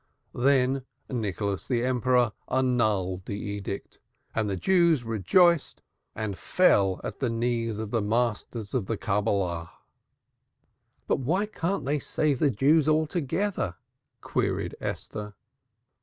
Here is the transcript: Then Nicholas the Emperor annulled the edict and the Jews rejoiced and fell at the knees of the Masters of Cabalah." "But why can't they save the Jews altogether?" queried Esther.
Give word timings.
Then 0.33 0.83
Nicholas 1.11 1.67
the 1.67 1.85
Emperor 1.85 2.31
annulled 2.49 3.27
the 3.27 3.39
edict 3.39 3.99
and 4.33 4.49
the 4.49 4.55
Jews 4.57 5.03
rejoiced 5.03 5.83
and 6.15 6.35
fell 6.35 6.99
at 7.03 7.19
the 7.19 7.29
knees 7.29 7.77
of 7.77 7.91
the 7.91 8.01
Masters 8.01 8.73
of 8.73 8.87
Cabalah." 8.99 9.69
"But 11.05 11.19
why 11.19 11.45
can't 11.45 11.85
they 11.85 11.99
save 11.99 12.39
the 12.39 12.49
Jews 12.49 12.89
altogether?" 12.89 13.75
queried 14.21 14.73
Esther. 14.79 15.35